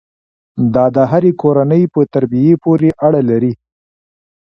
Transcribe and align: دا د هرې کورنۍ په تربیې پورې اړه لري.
دا 0.73 0.85
د 0.95 0.97
هرې 1.11 1.31
کورنۍ 1.41 1.83
په 1.93 1.99
تربیې 2.13 2.53
پورې 2.63 2.89
اړه 3.05 3.21
لري. 3.29 3.53